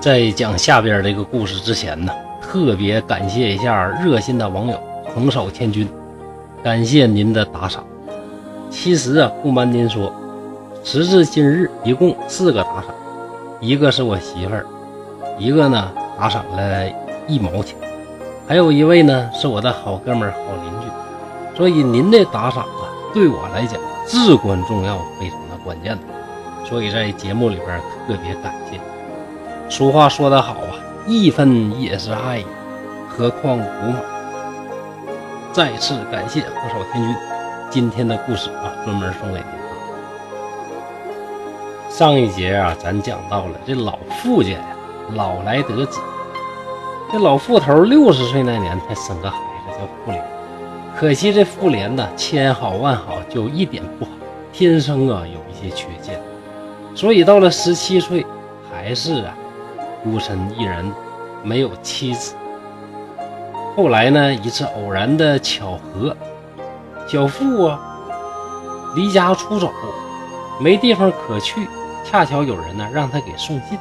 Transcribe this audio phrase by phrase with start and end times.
[0.00, 2.10] 在讲下边这个故事之前呢，
[2.40, 4.78] 特别感谢一下热心的网友
[5.14, 5.86] 横扫千军，
[6.62, 7.84] 感谢您的打赏。
[8.70, 10.10] 其实啊，不瞒您说，
[10.82, 12.84] 时至今日一共四个打赏，
[13.60, 14.64] 一个是我媳妇儿，
[15.38, 16.88] 一个呢打赏了
[17.26, 17.76] 一毛钱，
[18.46, 20.88] 还有一位呢是我的好哥们儿、好邻居。
[21.56, 26.02] 所以您的打赏啊，对我来讲至关重要，非常的关键的。
[26.64, 28.80] 所以在节目里边特别感谢。
[29.68, 30.74] 俗话说得好啊，
[31.06, 32.42] 一分也是爱，
[33.08, 34.00] 何况五马。
[35.52, 37.16] 再次感谢火烧天军，
[37.70, 39.46] 今天的故事啊，专门送给您。
[41.90, 44.60] 上一节啊，咱讲到了这老傅家呀，
[45.14, 46.00] 老来得子。
[47.10, 50.24] 这老富头六十岁那年才生个孩子叫妇联，
[50.96, 54.10] 可惜这妇联呢，千好万好，就一点不好，
[54.52, 56.20] 天生啊有一些缺陷，
[56.94, 58.26] 所以到了十七岁，
[58.70, 59.34] 还是啊。
[60.04, 60.92] 孤身一人，
[61.42, 62.36] 没有妻子。
[63.74, 66.16] 后来呢，一次偶然的巧合，
[67.08, 67.80] 小富啊
[68.94, 69.68] 离家出走，
[70.60, 71.66] 没地方可去，
[72.04, 73.76] 恰巧有人呢让他给送信，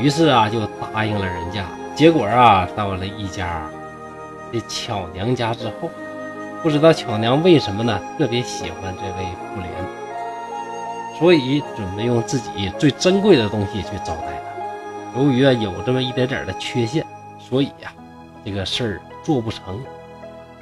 [0.00, 0.60] 于是啊就
[0.92, 1.64] 答应了人家。
[1.94, 3.62] 结果啊到了一家
[4.52, 5.90] 这巧娘家之后，
[6.62, 9.70] 不知道巧娘为什么呢特别喜欢这位妇联，
[11.18, 14.40] 所以准备用自己最珍贵的东西去招待
[15.14, 15.20] 他。
[15.20, 17.04] 由于啊有这么一点点的缺陷，
[17.38, 17.92] 所以呀
[18.44, 19.78] 这个事儿做不成，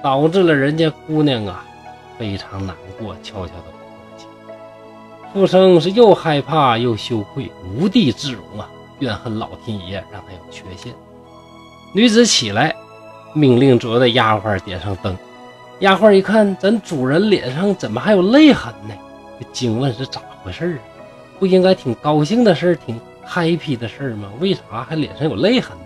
[0.03, 1.64] 导致了人家姑娘啊
[2.19, 4.55] 非常难过，悄悄的哭了起来。
[5.33, 10.92] 富生是又害怕又羞愧，无地自容啊，怨恨老天爷让他有缺陷。
[11.92, 12.74] 女子起来，
[13.34, 15.16] 命令左右的丫鬟点上灯。
[15.80, 18.94] 丫鬟一看，咱主人脸上怎么还有泪痕呢？
[19.41, 20.81] 就惊问是咋回事啊？
[21.38, 22.98] 不应该挺高兴的事儿，挺。
[23.31, 24.32] happy 的事儿吗？
[24.41, 25.84] 为啥还脸上有泪痕呢？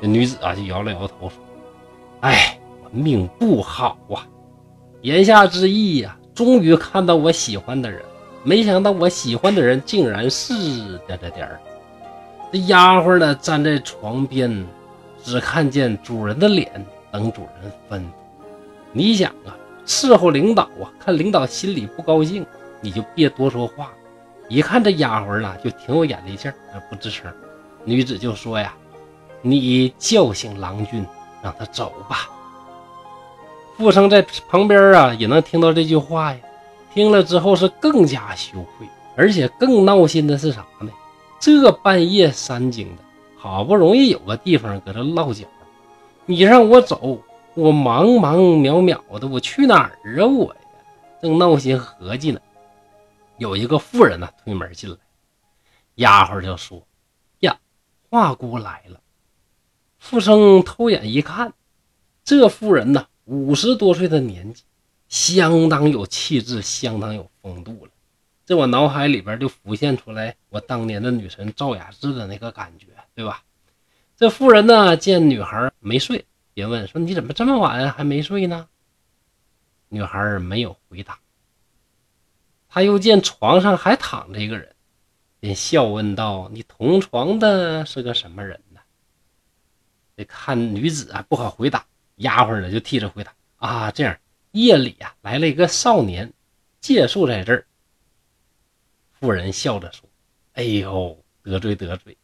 [0.00, 1.32] 这女子啊就摇了摇头说
[2.24, 4.26] ：“哎，我命不好啊。”
[5.02, 8.00] 言下之意呀，终于看到我喜欢的人，
[8.42, 10.54] 没想到我喜欢的人竟然是
[11.06, 11.60] 点点点儿。
[12.52, 14.66] 这丫鬟呢站在床边，
[15.24, 18.12] 只看见主人的脸，等主人吩咐。
[18.92, 22.44] 你想啊，伺候领导啊，看领导心里不高兴，
[22.82, 23.90] 你就别多说话。
[24.50, 26.54] 一看这丫鬟呢，就挺有眼力劲儿，
[26.90, 27.32] 不吱声。
[27.84, 28.74] 女子就说呀
[29.40, 31.06] ：“你叫醒郎君，
[31.42, 32.28] 让他走吧。”
[33.78, 34.20] 富生在
[34.50, 36.38] 旁边啊，也能听到这句话呀。
[36.92, 38.86] 听了之后是更加羞愧，
[39.16, 40.90] 而且更闹心的是啥呢？
[41.42, 43.02] 这半夜三更的，
[43.36, 45.44] 好不容易有个地方搁这落脚，
[46.24, 47.20] 你让我走，
[47.54, 50.24] 我茫茫渺渺的，我去哪儿啊？
[50.24, 50.60] 我呀，
[51.20, 52.40] 正闹心合计呢。
[53.38, 54.96] 有一个妇人呢，推门进来，
[55.96, 56.80] 丫鬟就说
[57.40, 57.58] ：“呀，
[58.08, 59.00] 华姑来了。”
[59.98, 61.52] 富生偷眼一看，
[62.22, 64.62] 这妇人呢，五十多岁的年纪，
[65.08, 67.90] 相当有气质，相当有风度了。
[68.44, 73.44] 这我脑海里边就浮现出来我当年的女神赵雅芝的那个感觉，对吧？
[74.16, 78.68] 这妇人呢，见女孩没睡，便问说：“你怎么这么晚还没睡呢？”
[79.88, 81.18] 女孩没有回答。
[82.68, 84.74] 他又见床上还躺着一个人，
[85.40, 88.80] 便笑问道：“你同床的是个什么人呢？”
[90.16, 91.86] 这看女子啊不好回答，
[92.16, 94.16] 丫鬟呢就替着回答：“啊，这样
[94.50, 96.32] 夜里啊来了一个少年，
[96.80, 97.66] 借宿在这儿。”
[99.22, 100.08] 妇人笑着说
[100.54, 102.18] ：“哎呦，得罪得罪，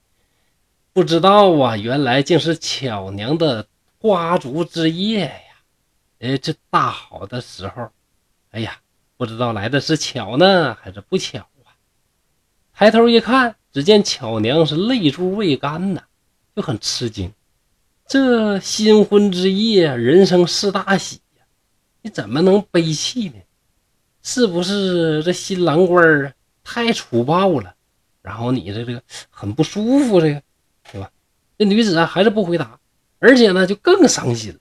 [0.93, 3.69] 不知道啊，原来竟是巧娘的
[4.01, 5.63] 花烛之夜呀！
[6.19, 7.89] 哎，这大好的时候，
[8.51, 8.81] 哎呀。”
[9.17, 11.75] 不知道来的是巧呢还是不巧啊？
[12.73, 16.05] 抬头一看，只见巧娘是泪珠未干呐，
[16.55, 17.33] 就很吃惊。
[18.07, 21.45] 这新婚之夜，人生四大喜呀，
[22.03, 23.35] 你怎么能悲泣呢？
[24.23, 26.33] 是不是这新郎官啊
[26.71, 27.75] 太粗暴了？
[28.21, 30.43] 然后你这这个很不舒服，这个
[30.93, 31.11] 对吧？
[31.57, 32.79] 这女子啊还是不回答，
[33.21, 34.61] 而且呢就更伤心了。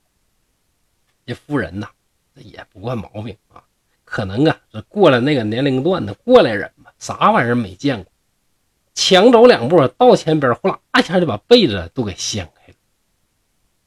[1.26, 1.90] 这妇人呐，
[2.34, 3.62] 这也不惯毛病啊。
[4.06, 8.10] 可能啊，是过了那个年龄段的过来人嘛，啥玩意儿没见过？
[8.96, 12.76] 抢走两步，到前边，呼啦一下就把被子都给掀开了。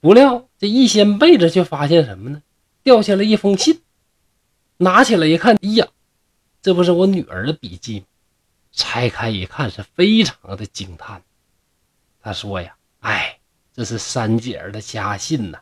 [0.01, 2.43] 不料这一掀被子，却发现什么呢？
[2.83, 3.81] 掉下了一封信。
[4.77, 5.89] 拿起来一看，哎呀，
[6.61, 8.07] 这不是我女儿的笔记吗？
[8.73, 11.23] 拆开一看，是非常的惊叹。
[12.21, 13.39] 他说呀：“哎，
[13.73, 15.61] 这是三姐儿的家信呐。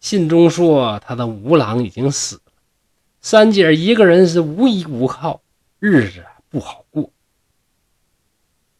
[0.00, 2.52] 信中说他的吴郎已经死了，
[3.20, 5.42] 三姐儿一个人是无依无靠，
[5.78, 7.10] 日子不好过。”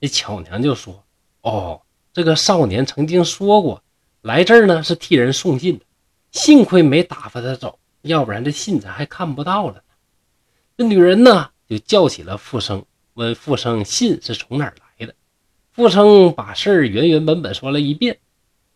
[0.01, 1.05] 那巧娘就说
[1.43, 1.83] ：“哦，
[2.13, 3.83] 这个少年曾经说过，
[4.23, 5.85] 来这儿呢是替人送信的，
[6.33, 9.85] 幸亏没打发他走，要不然这信咱还看不到了。”
[10.77, 12.85] 这女人呢就叫起了富生，
[13.20, 15.14] 问富生信是从哪儿来的。
[15.72, 18.19] 富生把事儿原原本本说了一遍。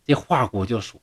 [0.05, 1.01] 这花姑就说：“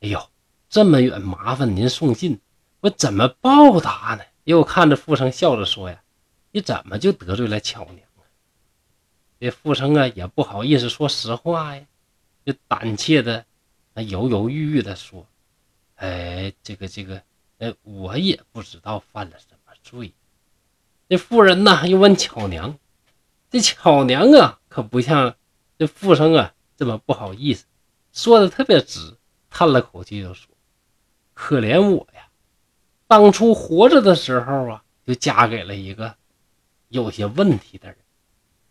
[0.00, 0.28] 哎呦，
[0.68, 2.38] 这么远麻烦您送信，
[2.80, 6.02] 我怎么报答呢？”又看着富生笑着说：“呀，
[6.50, 8.00] 你怎么就得罪了巧娘？”
[9.40, 11.82] 这富生啊也不好意思说实话呀，
[12.44, 13.46] 就胆怯的、
[13.94, 15.26] 犹犹豫豫的说
[15.96, 17.22] ：“哎，这个这个，
[17.58, 20.12] 哎，我也不知道犯了什么罪。”
[21.08, 22.78] 这妇人呢又问巧娘
[23.52, 25.36] ：“这巧娘啊，可不像
[25.78, 27.66] 这富生啊这么不好意思，
[28.10, 29.18] 说的特别直，
[29.50, 30.50] 叹了口气就说
[31.34, 32.30] ：‘可怜我呀，
[33.06, 36.16] 当初活着的时候啊，就嫁给了一个
[36.88, 37.98] 有些问题的人。’”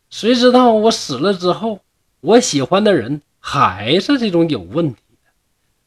[0.10, 1.82] 谁知道我死了之后，
[2.20, 5.30] 我喜欢的人还是这种有问题的，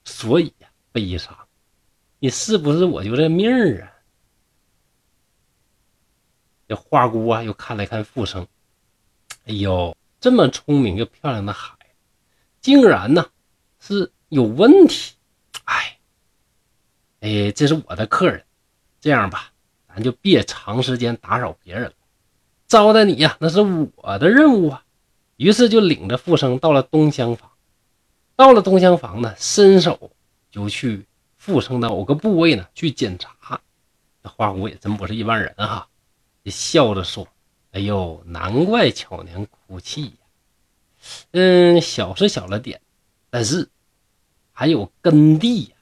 [0.05, 1.37] 所以呀，悲伤。
[2.20, 3.91] 你是不是我就这命儿啊？
[6.69, 8.46] 这花姑啊，又看了看富生，
[9.47, 11.75] 哎呦，这么聪明又漂亮的孩，
[12.61, 13.26] 竟然呢
[13.79, 15.15] 是有问题。
[15.65, 15.99] 哎，
[17.21, 18.44] 哎，这是我的客人，
[19.00, 19.53] 这样吧，
[19.88, 21.93] 咱就别长时间打扰别人了。
[22.67, 24.85] 招待你呀，那是我的任务啊。
[25.37, 27.50] 于是就领着富生到了东厢房。
[28.37, 30.12] 到了东厢房呢，伸手
[30.50, 31.06] 就去
[31.37, 33.61] 富生的某个部位呢去检查。
[34.23, 35.87] 这花姑也真不是一般人哈，
[36.43, 37.29] 就笑着说
[37.75, 40.12] ：“哎呦，难怪巧娘哭泣呀。
[41.32, 42.81] 嗯，小是小了点，
[43.31, 43.69] 但是
[44.53, 45.76] 还有根蒂呀。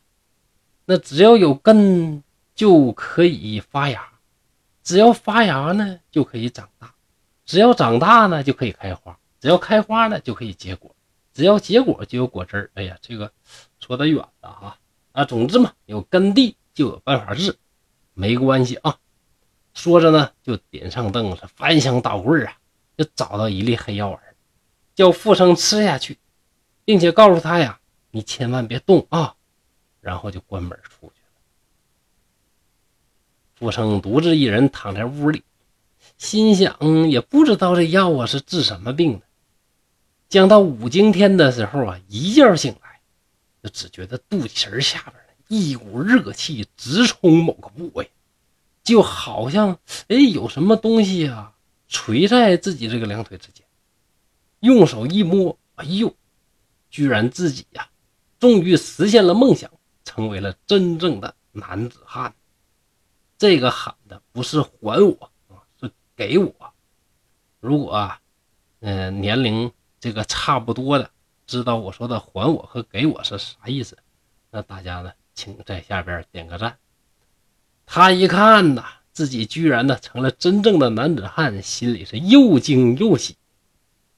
[0.87, 2.25] 那只要有根
[2.55, 4.09] 就可以发芽。”
[4.83, 6.89] 只要发芽呢，就可以长大；
[7.47, 10.91] 只要长大呢，就可以开花；只要开花呢，就可以结果；
[11.33, 12.71] 只要结果就有果汁儿。
[12.75, 13.31] 哎呀，这个
[13.79, 14.79] 说的远了哈
[15.13, 15.25] 啊！
[15.25, 17.57] 总之嘛，有根蒂就有办法治，
[18.15, 18.99] 没关系啊。
[19.75, 22.57] 说着呢，就点上灯，是翻箱倒柜啊，
[22.97, 24.21] 就找到一粒黑药丸，
[24.95, 26.19] 叫富生吃下去，
[26.85, 27.81] 并且告诉他呀
[28.13, 29.35] ：“你千万别动啊！”
[30.01, 31.41] 然后就关门出去了。
[33.55, 35.43] 富生独自一人躺在屋里，
[36.19, 39.27] 心想也不知道这药啊是治什么病的。
[40.29, 43.01] 将到五更天的时候啊，一觉醒来，
[43.63, 45.15] 就只觉得肚脐下边
[45.49, 48.11] 一股热气直冲某个部位，
[48.83, 51.55] 就好像哎有什么东西啊
[51.89, 53.65] 垂在自己这个两腿之间。
[54.61, 56.15] 用手一摸，哎呦，
[56.89, 57.89] 居然自己呀，
[58.39, 59.71] 终于实现了梦想，
[60.05, 62.33] 成为了真正的男子汉。
[63.37, 66.55] 这个喊的不是还我啊，是给我。
[67.59, 68.21] 如果啊，
[68.81, 71.11] 嗯，年龄这个差不多的，
[71.47, 73.99] 知道我说的还我和给我是啥意思，
[74.51, 76.79] 那大家呢，请在下边点个赞。
[77.87, 83.37] 他一看呐，自己居然呢成了真正的男子汉，心里是又惊又喜。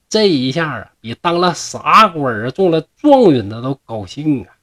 [0.07, 4.55] 这一下啊，比当了啥官啊、中了状元的都高兴啊！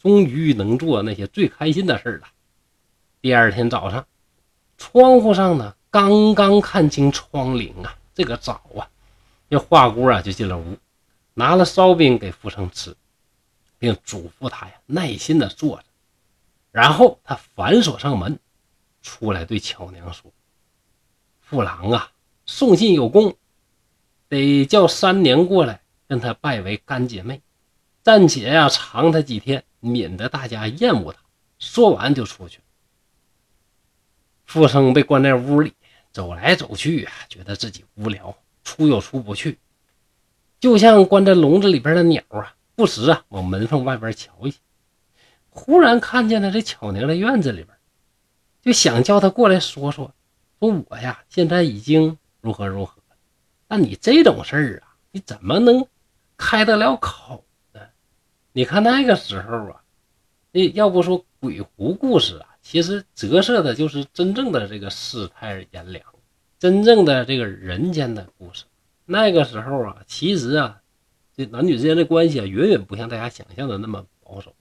[0.00, 2.28] 终于能做那些最开心的事了。
[3.20, 4.06] 第二天早上，
[4.76, 8.86] 窗户上呢，刚刚看清窗棂啊，这个早啊，
[9.48, 10.76] 这华姑啊就进了屋，
[11.34, 12.94] 拿了烧饼给福生吃，
[13.78, 15.84] 并嘱咐他呀耐心的坐着。
[16.70, 18.38] 然后他反锁上门，
[19.02, 20.32] 出来对巧娘说
[21.40, 22.10] ：“父郎啊，
[22.46, 23.36] 送信有功，
[24.28, 27.40] 得叫三娘过来跟他拜为干姐妹，
[28.02, 31.20] 暂且呀藏他几天，免得大家厌恶他。”
[31.58, 32.60] 说完就出去。
[34.44, 35.74] 富生被关在屋里，
[36.12, 39.58] 走来走去啊，觉得自己无聊，出又出不去，
[40.60, 44.58] 就像关在笼子里边的鸟啊，不时啊往门缝外边瞧一下。
[45.50, 47.77] 忽然看见了这巧娘的院子里边，
[48.62, 50.12] 就想叫他过来说说，
[50.60, 53.00] 说我呀现在已经如何如何
[53.66, 53.82] 但。
[53.82, 55.86] 你这种事儿啊，你怎么能
[56.36, 57.80] 开得了口呢？
[58.52, 59.82] 你看那个时候啊，
[60.52, 62.56] 那要不说鬼狐故事啊。
[62.60, 66.04] 其实折射的就是真正的这个世态炎凉，
[66.58, 68.64] 真正的这个人间的故事。
[69.06, 70.82] 那个时候啊，其实啊，
[71.34, 74.54] 这男女之间的关系啊，远远不像大家想象的那么保守，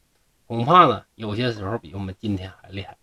[0.46, 2.96] 恐怕呢，有些时候比我们今天还厉害。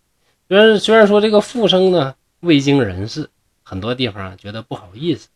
[0.47, 3.29] 虽然虽然说这个富生呢未经人事，
[3.63, 5.29] 很多地方觉得不好意思，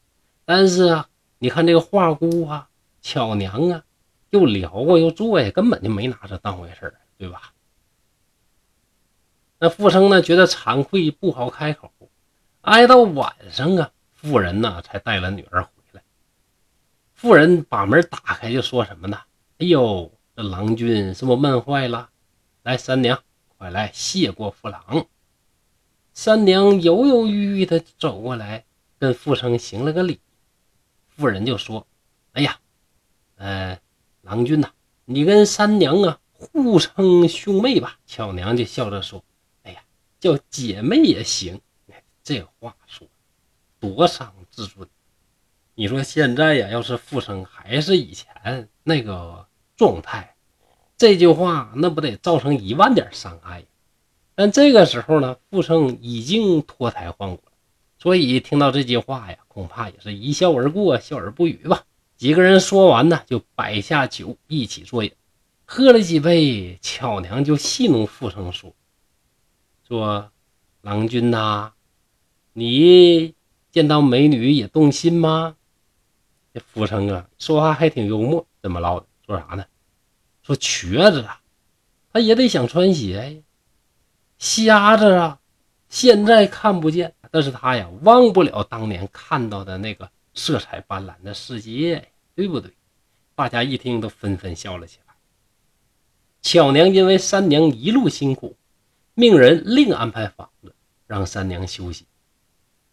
[0.45, 2.69] 但是啊，你看这个华姑啊、
[3.01, 3.83] 巧娘啊，
[4.29, 7.53] 又聊啊又做呀，根本就没拿这当回事儿，对吧？
[9.57, 11.91] 那富生呢，觉得惭愧，不好开口。
[12.61, 16.03] 挨到晚上啊，妇人呢才带了女儿回来。
[17.15, 19.17] 妇人把门打开，就说什么呢？
[19.57, 22.09] 哎呦，这郎君是不闷坏了？
[22.63, 23.21] 来，三娘，
[23.59, 25.05] 快来谢过父郎。
[26.13, 28.63] 三娘犹犹豫豫的走过来，
[28.97, 30.21] 跟富生行了个礼。
[31.09, 31.85] 妇人就说
[32.31, 32.57] ：“哎呀，
[33.35, 33.77] 呃，
[34.21, 34.71] 郎君呐，
[35.03, 39.21] 你跟三娘啊互称兄妹吧。”巧娘就笑着说
[39.63, 39.83] ：“哎呀，
[40.21, 41.59] 叫姐妹也行。”
[42.23, 43.05] 这话说
[43.77, 44.87] 多伤自尊。
[45.75, 50.33] 你说现在呀，要是富生还是以前那个状态，
[50.99, 53.63] 这句话那不得造成一万点伤害？
[54.35, 57.53] 但这个时候呢，富生已经脱胎换骨了，
[57.97, 61.85] 所以听到这句话呀，恐怕也是一笑而过，笑而不语吧。
[62.17, 65.13] 几个人说完呢，就摆下酒一起坐饮，
[65.63, 68.75] 喝了几杯，巧娘就戏弄富生说
[69.87, 70.29] ：“说
[70.81, 71.71] 郎君呐。”
[72.51, 73.35] 你
[73.71, 75.55] 见到美女也动心吗？
[76.53, 79.05] 这福生啊，说话还挺幽默，怎么唠的？
[79.25, 79.63] 说啥呢？
[80.49, 81.39] 说瘸子啊，
[82.11, 83.43] 他也得想穿鞋呀；
[84.39, 85.39] 瞎子啊，
[85.89, 92.73] 现在看不见，但是他呀，忘不了当年看到的那个色彩斑斓的世界，对不对？
[93.35, 95.13] 大家一听都纷纷笑了起来。
[96.41, 98.57] 巧娘因为三娘一路辛苦，
[99.13, 100.73] 命人另安排房子
[101.05, 102.07] 让三娘休息。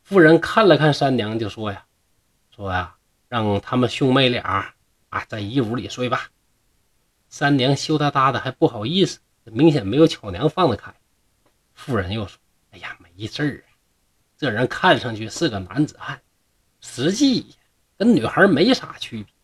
[0.03, 1.87] 妇人看了看三娘，就说：“呀，
[2.55, 2.97] 说呀，
[3.31, 4.75] 让他们兄妹俩
[5.09, 6.29] 啊在一屋里睡吧。”
[7.38, 10.95] 三娘羞答答的，还不好意思，明显没有巧娘放得开。
[11.75, 12.38] 妇人又说
[12.73, 13.76] ：“哎呀，没事儿啊，
[14.38, 16.23] 这人看上去是个男子汉，
[16.81, 17.55] 实际
[17.99, 19.35] 跟女孩没啥区别，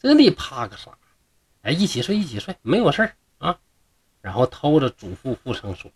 [0.00, 0.98] 这你怕个啥？
[1.62, 3.60] 哎，一起睡，一起睡，没有事儿啊。”
[4.20, 5.88] 然后偷着嘱咐富生说：“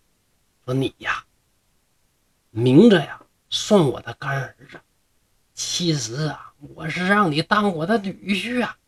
[0.64, 1.24] 说你呀，
[2.50, 4.80] 明着呀。”算我的干儿子，
[5.52, 8.78] 其实啊，我是让你当我的女婿啊。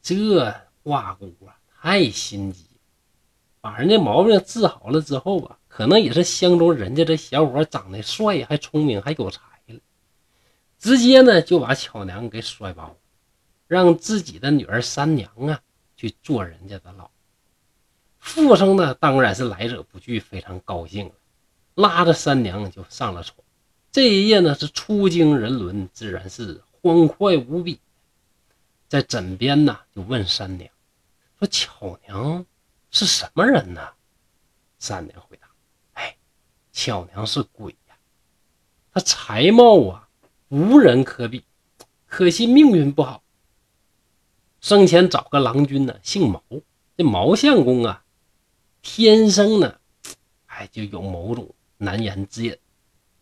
[0.00, 2.64] 这话姑啊，太心机，
[3.60, 9.78] 把人家毛病治好了之后吧，可能也是相中人家这小伙长得帅，还聪明，还有才了，
[10.78, 12.96] 直接呢就把巧娘给甩包，
[13.66, 15.60] 让自己的女儿三娘啊
[15.96, 17.10] 去做人家的老。
[18.18, 21.12] 富生呢，当然是来者不拒，非常高兴了。
[21.74, 23.38] 拉着三娘就上了床，
[23.92, 27.80] 这一夜呢是出惊人伦，自然是欢快无比。
[28.90, 30.68] 在枕边呢就问三娘
[31.38, 32.44] 说：“巧娘
[32.90, 33.80] 是什么人呢？”
[34.80, 35.46] 三娘回答
[35.94, 36.16] ：“哎，
[36.72, 37.94] 巧娘是鬼呀，
[38.92, 40.08] 她才貌啊
[40.48, 41.44] 无人可比，
[42.06, 43.22] 可惜命运不好，
[44.60, 46.42] 生前找个郎君呢，姓毛。
[46.96, 48.04] 这毛相公啊，
[48.82, 49.78] 天生呢，
[50.46, 52.58] 哎就有某种。”难言之隐，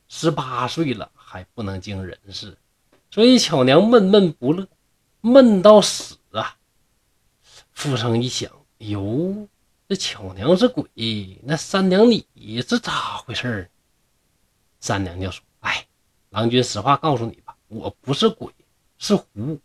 [0.09, 2.57] 十八岁了还不能经人事，
[3.09, 4.67] 所以巧娘闷闷不乐，
[5.21, 6.57] 闷到死啊！
[7.73, 9.49] 富生一想，哟，
[9.89, 10.85] 这巧娘是鬼，
[11.43, 12.25] 那三娘你
[12.63, 13.71] 是咋回事儿？
[14.81, 15.87] 三娘就说：“哎，
[16.31, 18.53] 郎君，实话告诉你吧，我不是鬼，
[18.99, 19.59] 是狐。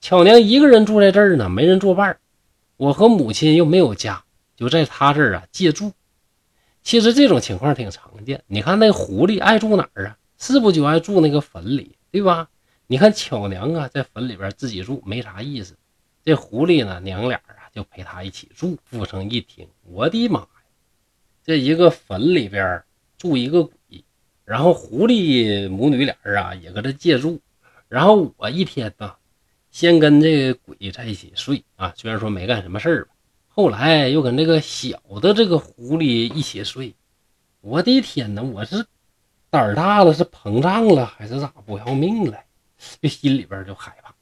[0.00, 2.18] 巧娘一个人住在这儿呢，没人作伴
[2.76, 4.24] 我和母亲又没有家，
[4.56, 5.92] 就在他这儿啊借住。”
[6.84, 8.42] 其实这种情况挺常见。
[8.46, 10.18] 你看那狐狸爱住哪儿啊？
[10.38, 12.48] 是不就爱住那个坟里，对吧？
[12.86, 15.76] 你看巧娘啊，在坟里边自己住没啥意思。
[16.24, 18.78] 这狐狸呢，娘俩啊就陪她一起住。
[18.84, 20.48] 富生一听，我的妈呀，
[21.44, 22.82] 这一个坟里边
[23.16, 24.04] 住一个鬼，
[24.44, 27.40] 然后狐狸母女俩啊也搁这借住，
[27.88, 29.14] 然后我一天呢，
[29.70, 33.12] 先跟这个鬼在一起睡啊，虽然说没干什么事儿吧。
[33.48, 36.94] 后来又跟那个小的这个狐狸一起睡，
[37.60, 38.42] 我的天哪！
[38.42, 38.86] 我是
[39.50, 42.38] 胆儿大了，是膨胀了，还是咋不要命了？
[43.00, 44.14] 这心里边就害怕。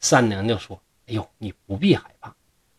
[0.00, 2.34] 三娘就说：“哎呦，你不必害怕，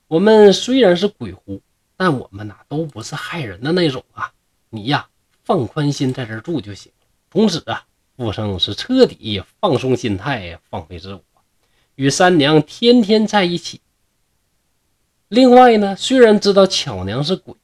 [0.07, 1.61] 我们虽然是鬼狐，
[1.97, 4.31] 但我们呐都不是害人的那种啊。
[4.69, 5.07] 你呀，
[5.43, 7.07] 放宽心，在这住就行了。
[7.31, 11.23] 从此啊，富生是彻底放松心态，放飞自我，
[11.95, 13.81] 与三娘天天在一起。”
[15.29, 17.55] 另外呢，虽然知道巧娘是鬼，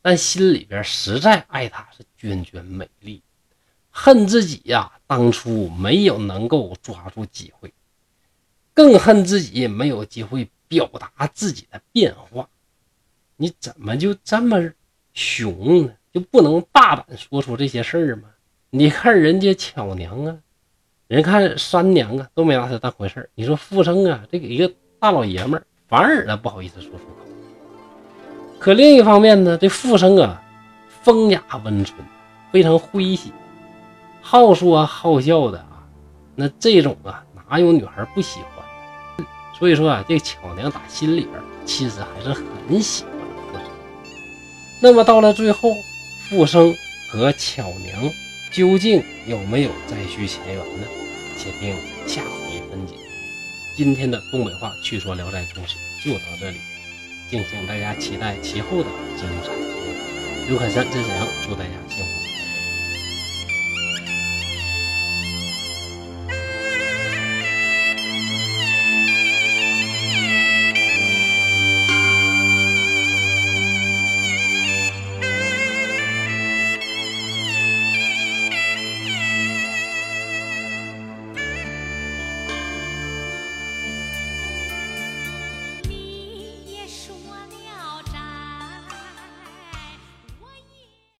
[0.00, 3.22] 但心里边实在爱她是娟娟美丽，
[3.90, 7.72] 恨自己呀当初没有能够抓住机会，
[8.72, 12.48] 更恨自己没有机会表达自己的变化。
[13.36, 14.70] 你怎么就这么
[15.12, 15.92] 熊呢？
[16.12, 18.28] 就不能大胆说出这些事儿吗？
[18.70, 20.36] 你看人家巧娘啊，
[21.08, 23.30] 人看三娘啊，都没拿她当回事儿。
[23.34, 25.66] 你说富生啊，这个一个大老爷们儿。
[25.88, 27.26] 反而呢不好意思说出口。
[28.60, 30.40] 可另一方面呢，这富生啊，
[31.02, 31.98] 风雅温存，
[32.52, 33.30] 非常诙谐，
[34.20, 35.84] 好说好笑的啊，
[36.34, 39.26] 那这种啊，哪有女孩不喜欢？
[39.58, 43.62] 所以说啊，这巧娘打心里边其实还是很喜欢富生。
[44.80, 45.70] 那么到了最后，
[46.28, 46.74] 富生
[47.10, 48.10] 和巧娘
[48.52, 50.86] 究竟有没有再续前缘呢？
[51.36, 51.74] 且听
[52.06, 52.94] 下回分解。
[53.76, 56.58] 今天的东北话趣说聊斋故事就到这里，
[57.30, 59.52] 敬请大家期待其后的精彩。
[60.48, 61.70] 刘凯山真沈阳，祝大家。